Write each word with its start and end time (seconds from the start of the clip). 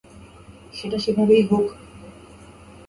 সেটা 0.73 0.97
সেভাবেই 0.99 1.43
হোক। 1.43 1.65